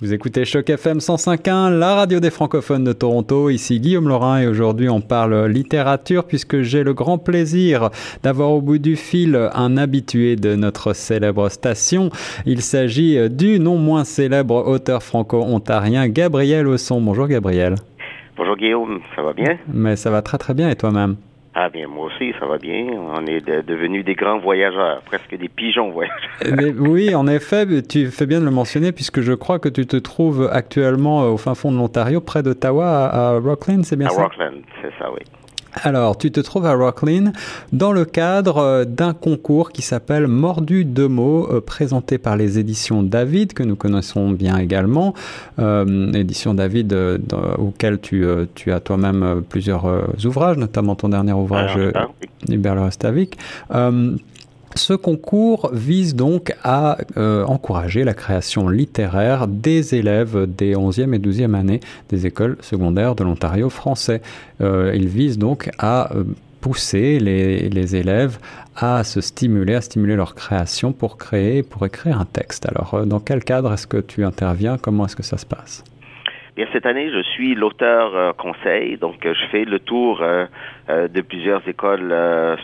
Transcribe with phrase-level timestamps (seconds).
[0.00, 3.48] Vous écoutez Choc FM 105.1, la radio des francophones de Toronto.
[3.48, 7.90] Ici Guillaume Laurin et aujourd'hui on parle littérature puisque j'ai le grand plaisir
[8.24, 12.10] d'avoir au bout du fil un habitué de notre célèbre station.
[12.44, 17.00] Il s'agit du non moins célèbre auteur franco-ontarien Gabriel Osson.
[17.00, 17.76] Bonjour Gabriel.
[18.36, 19.58] Bonjour Guillaume, ça va bien?
[19.72, 21.14] Mais ça va très très bien et toi-même?
[21.56, 22.86] Ah bien, moi aussi, ça va bien.
[22.98, 26.18] On est devenus des grands voyageurs, presque des pigeons voyageurs.
[26.44, 29.86] Eh oui, en effet, tu fais bien de le mentionner puisque je crois que tu
[29.86, 34.20] te trouves actuellement au fin fond de l'Ontario, près d'Ottawa, à, Rockland, c'est bien ça?
[34.20, 35.20] À Rockland, c'est ça, oui.
[35.82, 37.32] Alors, tu te trouves à Rocklin
[37.72, 42.58] dans le cadre euh, d'un concours qui s'appelle Mordu de mots, euh, présenté par les
[42.58, 45.14] éditions David, que nous connaissons bien également.
[45.58, 46.96] Euh, édition David,
[47.58, 48.24] auquel tu,
[48.54, 49.86] tu as toi-même plusieurs
[50.24, 51.78] ouvrages, notamment ton dernier ouvrage,
[52.48, 53.36] Hubert Restavik.
[54.76, 61.18] Ce concours vise donc à euh, encourager la création littéraire des élèves des 11e et
[61.18, 64.20] 12e années des écoles secondaires de l'Ontario français.
[64.60, 66.24] Euh, il vise donc à euh,
[66.60, 68.38] pousser les, les, élèves
[68.74, 72.66] à se stimuler, à stimuler leur création pour créer, pour écrire un texte.
[72.66, 74.76] Alors, dans quel cadre est-ce que tu interviens?
[74.76, 75.84] Comment est-ce que ça se passe?
[76.56, 80.46] Bien, cette année, je suis l'auteur euh, conseil, donc euh, je fais le tour euh,
[80.88, 82.14] de plusieurs écoles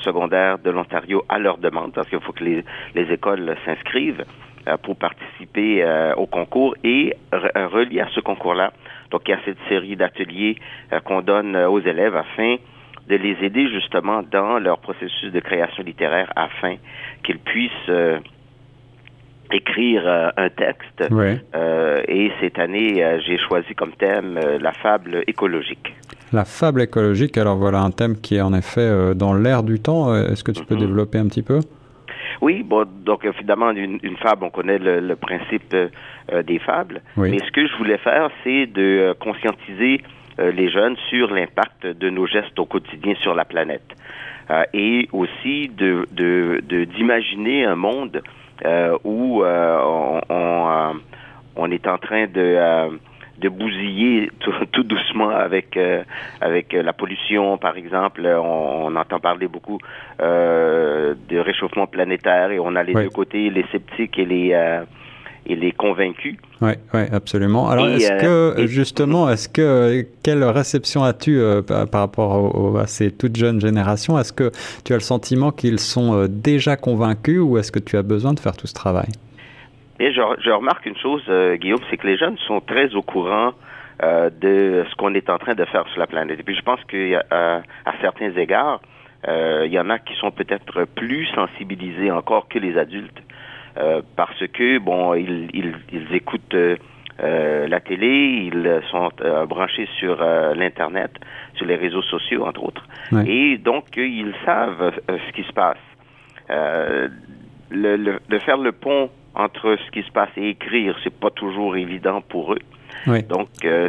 [0.04, 4.24] secondaires de l'Ontario à leur demande, parce qu'il faut que les, les écoles s'inscrivent
[4.82, 5.82] pour participer
[6.18, 8.72] au concours et relié à ce concours-là.
[9.10, 10.56] Donc, il y a cette série d'ateliers
[11.04, 12.56] qu'on donne aux élèves afin
[13.08, 16.76] de les aider justement dans leur processus de création littéraire afin
[17.24, 17.90] qu'ils puissent
[19.52, 21.02] écrire euh, un texte.
[21.10, 25.94] Euh, et cette année, euh, j'ai choisi comme thème la fable écologique.
[26.32, 30.14] La fable écologique, alors voilà un thème qui est en effet dans l'air du temps.
[30.14, 30.80] Est-ce que tu peux mhm.
[30.80, 31.60] développer un petit peu?
[32.40, 35.74] Oui, bon, donc évidemment, une, une fable, on connaît le, principe
[36.46, 37.02] des fables.
[37.16, 40.02] Mais ce que je voulais faire, c'est de conscientiser
[40.38, 43.90] les jeunes sur l'impact de nos gestes au quotidien sur la planète.
[44.72, 46.06] et aussi de
[46.96, 48.39] d'imaginer un monde euh,
[49.04, 50.92] où euh, on, euh,
[51.56, 52.98] on, est en train de
[53.38, 55.78] de bousiller tout, doucement avec
[56.40, 58.26] avec la pollution, par exemple.
[58.26, 59.78] On, entend parler beaucoup
[60.18, 64.82] de réchauffement planétaire et on a les deux côtés, les sceptiques et les
[65.46, 66.36] et les convaincus.
[66.60, 67.68] Oui, ouais, absolument.
[67.68, 73.60] Alors, est-ce que, justement, est-ce que, quelle réception as-tu par, rapport à ces toutes jeunes
[73.60, 74.18] générations?
[74.18, 74.50] Est-ce que
[74.84, 78.40] tu as le sentiment qu'ils sont déjà convaincus ou est-ce que tu as besoin de
[78.40, 79.08] faire tout ce travail?
[79.98, 81.22] Et je, je remarque une chose,
[81.58, 83.52] Guillaume, c'est que les jeunes sont très au courant
[84.02, 86.40] de ce qu'on est en train de faire sur la planète.
[86.40, 88.80] Et puis, je pense qu'à à certains égards,
[89.26, 93.22] il y en a qui sont peut-être plus sensibilisés encore que les adultes
[93.76, 96.76] euh, parce que bon, ils, ils, ils écoutent euh,
[97.22, 99.10] euh, la télé, ils sont
[99.46, 101.12] branchés sur l'internet,
[101.54, 102.86] sur les réseaux sociaux entre autres,
[103.26, 105.76] et donc ils savent ce qui se passe.
[106.48, 107.10] Le,
[107.96, 111.76] le, de faire le pont entre ce qui se passe et écrire, c'est pas toujours
[111.76, 112.62] évident pour eux.
[113.28, 113.48] Donc,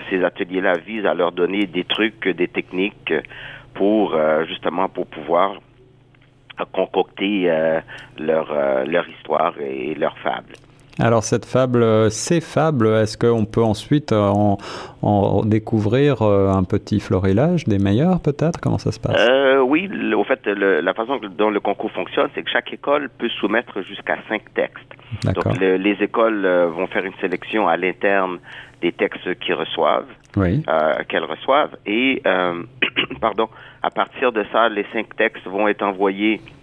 [0.10, 3.14] ces ateliers-là visent à leur donner des trucs, des techniques
[3.74, 5.54] pour justement pour pouvoir
[6.66, 7.80] concocter euh,
[8.18, 10.54] leur, euh, leur histoire et leur fable.
[11.02, 14.58] Alors cette fable, euh, ces fables, est-ce qu'on peut ensuite en,
[15.02, 18.60] en découvrir un petit florilège des meilleurs peut-être?
[18.62, 19.20] Comment ça se passe?
[19.64, 23.82] Oui, au fait, la façon dont le concours fonctionne, c'est que chaque école peut soumettre
[23.82, 24.92] jusqu'à cinq textes.
[25.24, 26.46] Donc les écoles
[26.76, 28.40] vont faire une sélection à l'interne
[28.82, 30.64] des textes qu'ils reçoivent, oui.
[31.08, 32.22] qu'elles reçoivent, et
[33.22, 33.50] pardon,
[33.84, 36.61] à partir de ça, les cinq textes vont être envoyés euh,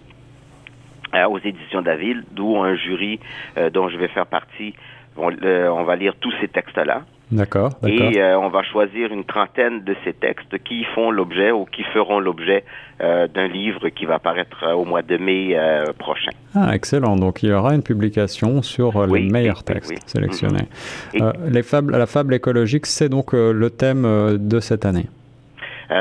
[1.31, 3.21] aux éditions David, d'où un jury
[3.57, 4.75] euh, dont je vais faire partie.
[5.17, 7.03] On, on va lire tous ces textes-là.
[7.33, 7.73] D'accord.
[7.87, 11.83] Et euh, on va choisir une trentaine de ces textes qui font l'objet ou qui
[11.83, 12.65] feront l'objet
[13.01, 15.57] d'un livre qui va paraître au mois de mai
[15.99, 16.31] prochain.
[16.55, 17.17] Ah, excellent.
[17.17, 20.67] Donc il y aura une publication sur les meilleurs textes sélectionnés.
[21.15, 21.53] Mm-hmm.
[21.53, 25.07] les fables, la fable écologique, c'est donc le thème de cette année.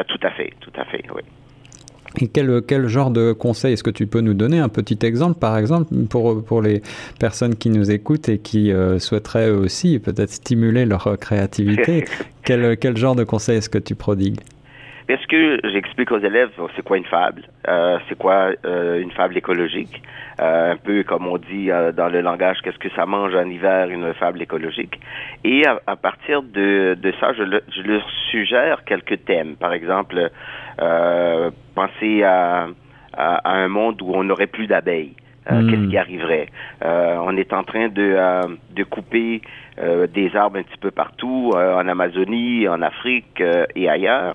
[0.07, 1.21] tout à fait, tout à fait, oui.
[2.19, 4.59] Et quel, quel genre de conseil est-ce que tu peux nous donner?
[4.59, 6.81] Un petit exemple, par exemple, pour, pour les
[7.19, 12.05] personnes qui nous écoutent et qui euh, souhaiteraient aussi peut-être stimuler leur créativité.
[12.43, 14.39] quel, quel genre de conseil est-ce que tu prodigues?
[15.09, 19.37] Est-ce que j'explique aux élèves c'est quoi une fable, euh, c'est quoi euh, une fable
[19.37, 20.01] écologique,
[20.39, 24.13] un peu comme on dit dans le langage, qu'est-ce que ça mange en hiver une
[24.13, 24.99] fable écologique?
[25.43, 29.55] Et à, partir de, de ça, je, leur suggère quelques thèmes.
[29.55, 30.29] Par exemple,
[31.73, 32.67] penser à,
[33.17, 35.15] à, un monde où on n'aurait plus d'abeilles.
[35.49, 35.69] Hmm.
[35.69, 36.47] qu'est-ce qui arriverait?
[36.81, 38.15] on est en train de,
[38.75, 39.41] de couper
[40.13, 43.41] des arbres un petit peu partout, en Amazonie, en Afrique
[43.75, 44.33] et ailleurs.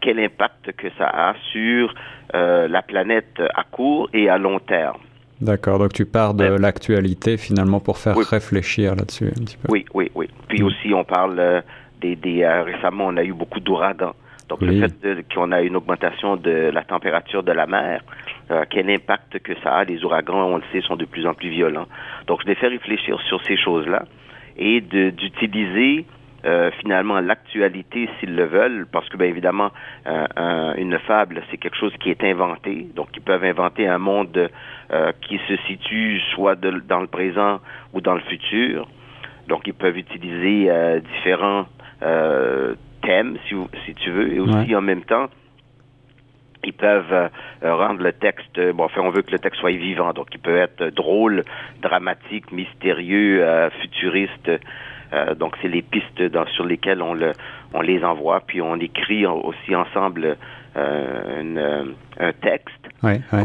[0.00, 1.94] quel impact que ça a sur
[2.32, 4.98] la planète à court et à long terme?
[5.40, 9.68] D'accord, donc tu pars de l'actualité finalement pour faire réfléchir là-dessus un petit peu.
[9.70, 10.28] Oui, oui, oui.
[10.48, 11.62] Puis aussi, on parle
[12.00, 14.14] des, des récemment, on a eu beaucoup d'ouragans.
[14.50, 18.02] Donc, le fait qu'on a une augmentation de la température de la mer,
[18.50, 21.34] euh, quel impact que ça a, les ouragans, on le sait, sont de plus en
[21.34, 21.86] plus violents.
[22.26, 24.06] Donc, je les fais réfléchir sur ces choses-là
[24.56, 26.04] et d'utiliser
[26.44, 29.70] euh, finalement l'actualité s'ils le veulent, parce que bien évidemment,
[30.08, 32.88] euh, une fable, c'est quelque chose qui est inventé.
[32.96, 34.50] Donc, ils peuvent inventer un monde
[35.20, 37.60] qui se situe soit dans le présent
[37.92, 38.88] ou dans le futur.
[39.46, 40.68] Donc, ils peuvent utiliser
[41.14, 41.66] différents
[43.02, 43.54] thème, si,
[43.84, 45.28] si tu veux, et aussi en même temps,
[46.64, 47.28] ils peuvent euh,
[47.62, 50.40] rendre le texte, euh, bon, enfin, on veut que le texte soit vivant, donc il
[50.40, 51.44] peut être drôle,
[51.82, 54.50] dramatique, mystérieux, euh, futuriste.
[55.38, 57.32] donc, c'est les pistes dans, sur lesquelles on, le,
[57.74, 60.36] on les envoie, puis on écrit aussi ensemble
[60.76, 62.88] un texte.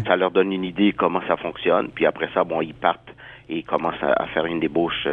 [0.05, 3.14] ça leur donne une idée comment ça fonctionne, puis après ça, bon, ils partent
[3.49, 5.07] et commencent à, à faire une débauche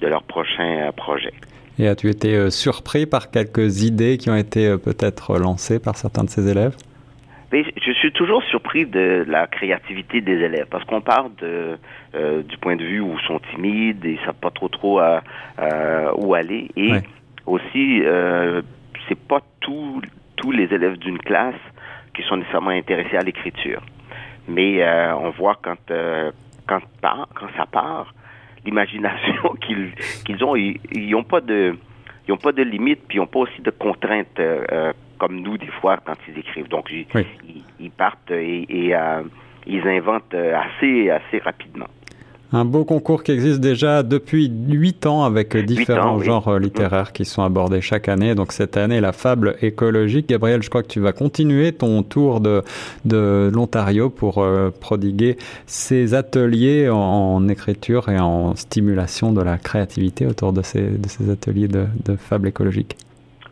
[0.00, 1.32] de leur prochain projet.
[1.78, 5.96] Et as-tu été euh, surpris par quelques idées qui ont été euh, peut-être lancées par
[5.96, 6.74] certains de ces élèves?
[7.52, 11.78] Je suis toujours surpris de la créativité des élèves parce qu'on de,
[12.14, 14.98] euh, du point de vue où ils sont timides et ils savent pas trop trop
[14.98, 15.22] à,
[16.16, 16.92] où aller et
[17.46, 18.60] aussi euh,
[19.08, 20.02] c'est pas tous
[20.36, 21.54] tous les élèves d'une classe
[22.14, 23.80] qui sont nécessairement intéressés à l'écriture.
[24.48, 24.84] Mais
[25.14, 25.90] on voit quand
[26.66, 28.12] quand quand ça part
[28.66, 29.92] l'imagination qu'ils
[30.24, 30.56] qu'ils ont.
[30.56, 31.76] Ils n'ont pas de
[32.28, 35.40] ils ont pas de limites, puis ils n'ont pas aussi de contraintes euh, euh, comme
[35.40, 36.68] nous des fois quand ils écrivent.
[36.68, 37.06] Donc ils,
[37.78, 39.22] ils, partent et, et euh,
[39.66, 41.86] ils inventent assez assez rapidement.
[42.52, 47.24] Un beau concours qui existe déjà depuis huit ans avec différents genres euh, littéraires qui
[47.24, 48.36] sont abordés chaque année.
[48.36, 50.28] Donc cette année, la fable écologique.
[50.28, 52.62] Gabriel, je crois que tu vas continuer ton tour de,
[53.04, 60.24] de l'Ontario pour euh, prodiguer ces ateliers en, écriture et en stimulation de la créativité
[60.24, 62.94] autour de ces, de ces ateliers de, de fable écologique.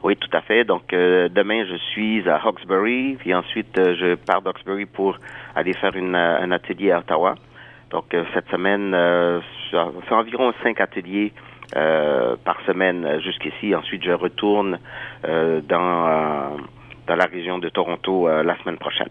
[0.04, 0.62] Oui, tout à fait.
[0.64, 5.18] Donc euh, demain, je suis à Hawkesbury, puis ensuite je pars d'Hawkesbury pour
[5.56, 7.34] aller faire une, un atelier à Ottawa.
[7.90, 9.40] Donc euh, cette semaine, euh,
[9.70, 11.32] c'est environ cinq ateliers
[11.76, 13.74] euh, par semaine jusqu'ici.
[13.74, 14.78] Ensuite, je retourne
[15.22, 16.56] dans,
[17.06, 19.08] dans la région de Toronto la semaine prochaine.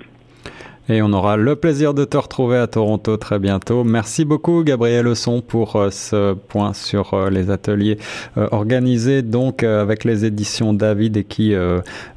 [0.90, 3.86] Et on aura le plaisir de te retrouver à Toronto très bientôt.
[3.86, 7.98] Merci beaucoup Gabriel Leçon pour ce point sur les ateliers
[8.36, 11.56] organisés donc avec les éditions David et qui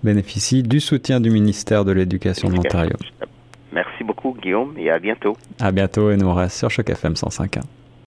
[0.02, 2.96] bénéficient du soutien du ministère de l'Éducation de l'Ontario.
[4.06, 5.36] Merci beaucoup, Guillaume, et à bientôt.
[5.60, 7.62] À bientôt, et nous on reste sur Choc FM 105.1.